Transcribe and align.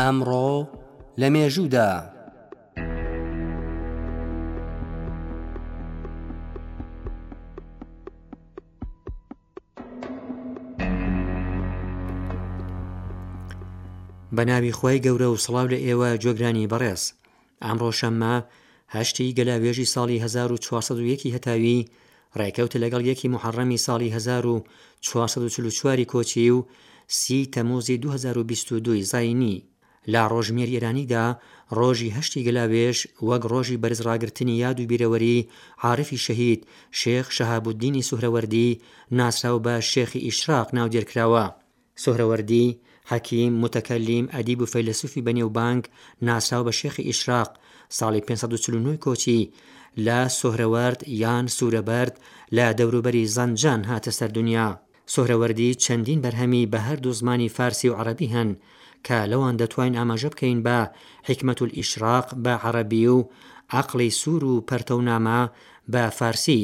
ئەمڕۆ 0.00 0.50
لە 1.20 1.28
مێژوودا 1.34 1.88
بەناوی 2.00 2.28
خۆی 14.78 15.02
گەورە 15.04 15.28
و 15.30 15.40
سڵاو 15.44 15.66
لە 15.72 15.78
ئێوە 15.86 16.10
جۆگرانی 16.22 16.70
بەڕێز 16.72 17.02
ئامڕۆ 17.64 17.90
شەممە 17.98 18.34
هەشتی 18.96 19.34
گەلاوێژی 19.38 19.90
ساڵی 19.94 20.18
1940 20.24 21.32
هەتاوی 21.34 21.86
ڕێکەوتە 22.38 22.76
لەگەڵ 22.84 23.02
یەکی 23.10 23.28
محڕەمی 23.34 23.82
ساڵی 23.86 24.08
1940 24.14 26.10
کۆچی 26.12 26.50
و 26.56 26.58
سی 27.18 27.38
تەمۆزی 27.54 27.96
2022 27.98 29.02
زاینی 29.12 29.56
لا 30.12 30.22
ڕۆژمێر 30.32 30.68
ئێرانیدا 30.72 31.24
ڕۆژی 31.78 32.14
هەشتی 32.16 32.44
گەلاوێش 32.46 32.98
وەک 33.28 33.42
ڕۆژی 33.52 33.80
بەرزڕاگررتنی 33.82 34.58
یاد 34.64 34.76
و 34.80 34.86
بیرەوەری 34.90 35.38
عاعرفی 35.84 36.18
شەهید 36.26 36.60
شێخ 37.00 37.26
شەهابوددینی 37.36 38.06
سوهرەوەردی 38.08 38.68
ناسااو 39.18 39.58
بە 39.64 39.74
شێخی 39.92 40.24
ئیشراق 40.26 40.68
ناودێرکراوە 40.76 41.44
سوهرەوەردی 42.04 42.66
حەکیم 43.10 43.52
متەکەلیم 43.62 44.26
ئەدیب 44.34 44.60
و 44.62 44.70
فەیلسوفی 44.72 45.24
بەنێوبانگ 45.26 45.82
ناسااو 46.28 46.62
بە 46.66 46.72
شێخی 46.80 47.06
ئیشراق 47.08 47.50
ساڵی 47.98 48.20
1939 48.20 48.94
کۆچی 49.04 49.40
لە 50.06 50.18
سوهرەوەرد 50.40 51.00
یان 51.22 51.46
سوورەبەرد 51.56 52.14
لە 52.56 52.66
دەوروبەری 52.78 53.24
زەنجان 53.36 53.80
هاتە 53.90 54.10
سەردونیا 54.18 54.68
سوهرەوەردی 55.14 55.74
چەندین 55.84 56.20
بەرهەمی 56.24 56.68
بە 56.72 56.78
هەردوو 56.88 57.16
زمانی 57.20 57.48
فارسی 57.56 57.88
و 57.90 57.96
عربی 58.00 58.28
هەن 58.34 58.50
کە 59.06 59.18
لەوان 59.30 59.54
دەتوانین 59.60 59.98
ئاماژە 60.00 60.28
بکەین 60.34 60.58
بە 60.66 60.78
حکمت 61.28 61.58
و 61.62 61.66
ئیشراق 61.78 62.26
بە 62.44 62.54
عەرەبی 62.64 63.04
و 63.14 63.18
عقلی 63.80 64.10
سوور 64.20 64.44
و 64.50 64.54
پەرتەونامە 64.68 65.40
بە 65.92 66.02
فارسی. 66.18 66.62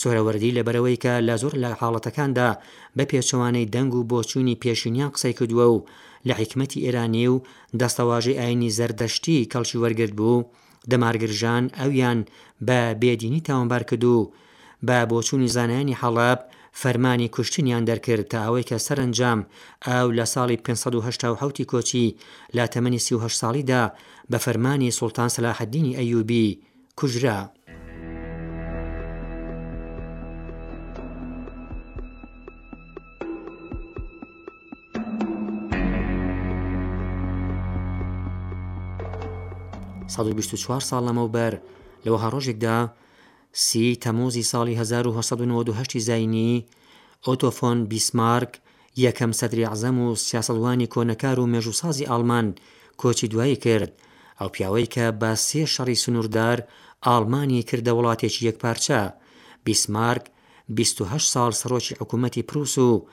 سۆرەوەردی 0.00 0.54
لەبەرەوەی 0.58 1.00
کە 1.04 1.14
لە 1.28 1.34
زۆر 1.42 1.54
لە 1.62 1.70
حاڵەتەکاندا 1.80 2.50
بە 2.96 3.04
پێچەوانەی 3.10 3.70
دەنگ 3.74 3.92
و 3.94 4.06
بۆچوونی 4.10 4.60
پێشینیان 4.62 5.10
قسەی 5.14 5.34
کردووە 5.38 5.66
و 5.74 5.78
لە 6.28 6.32
حکمەتی 6.40 6.82
ئێرانی 6.84 7.26
و 7.32 7.36
دەستەواژەی 7.80 8.38
ئاینی 8.40 8.70
زەردەشتی 8.78 9.48
کەڵکی 9.52 9.78
وەرگرت 9.82 10.12
بوو 10.18 10.42
دەمارگرژان 10.90 11.64
ئەویان 11.80 12.18
بە 12.66 12.78
بێدینی 13.00 13.40
تاوانبار 13.46 13.82
کرد 13.90 14.04
و 14.04 14.30
بە 14.86 14.96
بۆچوونی 15.10 15.48
زانایانی 15.56 15.98
حەڵاب 16.02 16.38
فەرمانی 16.82 17.28
کوشتنیان 17.36 17.84
دەرکرد 17.90 18.26
تا 18.32 18.38
ئەوەی 18.46 18.68
کە 18.68 18.76
سەرنجام 18.86 19.40
ئاو 19.86 20.08
لە 20.18 20.26
ساڵی 20.34 20.58
1970 20.68 21.62
کۆچی 21.70 22.06
لا 22.56 22.64
تەمەنی 22.72 22.98
38 22.98 23.40
ساڵیدا 23.42 23.82
بە 24.32 24.36
فەرمانی 24.44 24.92
سوڵتان 24.98 25.28
سەلاحدینی 25.36 25.96
ئەیوبی 25.96 26.60
کوژرا. 26.96 27.40
ساڵ 40.90 41.02
لەمەوبەر 41.08 41.52
لەوەها 42.04 42.28
ڕۆژێکدا 42.34 42.76
سی 43.52 43.96
تەمۆزی 44.02 44.42
ساڵی 44.52 44.74
1992 44.74 46.00
زینی 46.08 46.66
ئۆتۆفۆن 47.26 47.78
بیسمارک 47.90 48.52
یەکەم 49.04 49.32
سەدری 49.40 49.64
عزەم 49.72 49.96
و 50.00 50.16
سیاسەڵوانی 50.26 50.90
کۆنەکار 50.94 51.36
و 51.38 51.50
مێژوسازی 51.52 52.08
ئالمان 52.10 52.46
کۆچی 53.00 53.26
دوایی 53.32 53.56
کرد 53.64 53.92
ئەو 54.38 54.48
پیاوەی 54.54 54.90
کە 54.94 55.06
بە 55.20 55.30
سێ 55.46 55.62
شەڕی 55.74 56.00
سنووردار 56.04 56.58
ئالمانی 57.06 57.66
کردە 57.68 57.92
وڵاتێکی 57.98 58.42
یەکپارچە 58.48 59.00
بیسمارک 59.64 60.24
28 60.68 61.28
سال 61.32 61.52
سەرۆکی 61.60 61.94
حکوومەتی 62.00 62.42
پرووس 62.48 62.74
و 62.78 63.06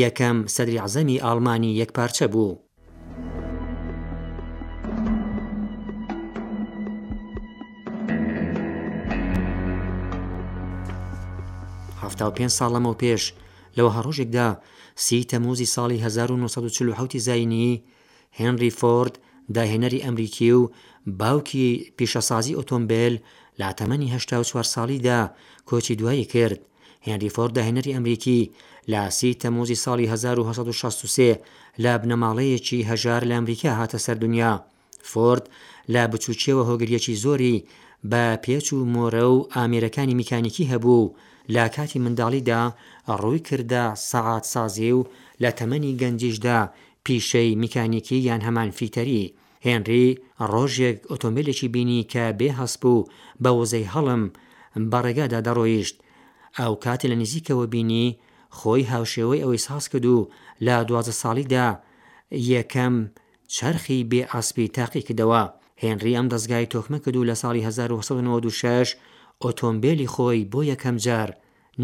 یەکەم 0.00 0.36
سەدری 0.54 0.78
عزەمی 0.86 1.20
ئالمانی 1.24 1.76
یەکپارچە 1.82 2.26
بوو. 2.32 2.65
پێ 12.36 12.46
ساڵەمەوە 12.58 12.98
پێش 13.02 13.22
لەوە 13.76 13.90
هەڕۆژێکدا 13.96 14.48
سی 15.04 15.20
تەموزی 15.32 15.70
ساڵی 15.74 15.98
1940 16.04 17.18
زینی 17.26 17.72
هێنری 18.38 18.70
فۆرد 18.80 19.14
داهێنەری 19.54 20.04
ئەمریکی 20.04 20.50
و 20.58 20.70
باوکی 21.20 21.68
پیشەسازی 21.98 22.56
ئۆتۆمبیل 22.58 23.14
لا 23.60 23.68
تەمەنی 23.78 24.12
هشتا 24.14 24.36
چوار 24.48 24.66
ساڵیدا 24.74 25.20
کۆچی 25.68 25.94
دوایی 26.00 26.24
کرد 26.32 26.60
هێنری 27.06 27.30
فۆرد 27.34 27.52
داهێنەری 27.56 27.94
ئەمریکی 27.96 28.40
لا 28.92 29.02
سی 29.18 29.30
تەموزی 29.42 29.80
ساڵی 29.84 30.06
1963 30.10 31.40
لە 31.82 31.92
بنەماڵەیەکی 32.02 32.86
هەژار 32.90 33.22
لە 33.28 33.34
ئەمریکا 33.36 33.72
هاتە 33.80 33.96
سەر 34.06 34.14
دنیا 34.24 34.52
فۆرد 35.10 35.44
لا 35.94 36.02
بچوچیەوە 36.12 36.64
هۆگریەکی 36.68 37.14
زۆری 37.24 37.56
بە 38.12 38.24
پێچ 38.44 38.66
و 38.72 38.78
مۆرە 38.94 39.24
و 39.34 39.38
ئامێرەکانی 39.56 40.14
میکانیکی 40.20 40.64
هەبوو 40.72 41.04
لا 41.54 41.66
کاتی 41.76 41.98
منداڵیدا 42.04 42.60
ڕووی 43.20 43.44
کردە 43.48 43.84
سەعات 44.10 44.44
سازی 44.54 44.90
و 44.98 45.00
لە 45.42 45.50
تەمەنی 45.58 45.96
گەنجشدا 46.00 46.58
پیشەی 47.06 47.52
میکانیکی 47.62 48.18
یان 48.28 48.40
هەمان 48.46 48.68
فیتەری 48.78 49.24
هێنری 49.66 50.06
ڕۆژێک 50.52 50.98
ئۆتۆمبیلێکی 51.10 51.68
بینی 51.74 52.00
کە 52.12 52.24
بێ 52.38 52.48
هەست 52.60 52.76
بوو 52.82 53.06
بە 53.42 53.50
وزەی 53.60 53.90
هەڵم 53.94 54.22
بەڕێگادا 54.90 55.40
دەڕۆیشت 55.46 55.96
ئەو 56.58 56.72
کاتی 56.84 57.10
لە 57.12 57.16
نزیکەوە 57.22 57.64
بینی 57.74 58.06
خۆی 58.58 58.84
هاوشێوەی 58.92 59.42
ئەوەی 59.42 59.62
ساس 59.68 59.84
کرد 59.92 60.06
و 60.16 60.28
لە 60.66 60.74
دوازە 60.88 61.14
ساڵیدا 61.22 61.68
یەکەم 62.52 62.94
چرخی 63.54 63.98
بێ 64.10 64.22
ئاسپی 64.32 64.68
تاقی 64.76 65.02
کردەوە 65.08 65.42
هێنری 65.82 66.16
ئەم 66.16 66.26
دەستگای 66.32 66.70
تۆخمە 66.72 66.98
کرد 67.04 67.16
و 67.16 67.26
لە 67.30 67.34
ساڵی 67.42 67.62
1996 67.68 68.88
ئۆتۆمبیلی 69.42 70.10
خۆی 70.14 70.48
بۆ 70.52 70.60
یەکەم 70.72 70.96
جار 71.06 71.28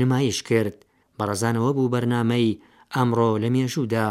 نمایش 0.00 0.38
کرد 0.48 0.76
بەڕزانەوە 1.18 1.70
بوو 1.76 1.92
بەرنمەی 1.92 2.58
ئەمڕۆ 2.94 3.30
لە 3.42 3.48
مێژوودا. 3.54 4.08